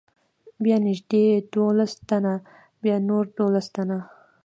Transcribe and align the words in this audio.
بیا 0.63 0.77
نږدې 0.87 1.23
دولس 1.53 1.91
تنه، 2.07 2.33
بیا 2.81 2.95
نور 3.07 3.23
دولس 3.37 3.67
تنه. 3.75 3.97